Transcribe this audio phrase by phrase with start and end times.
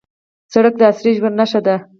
[0.53, 1.75] سړک د عصري ژوند نښه ده.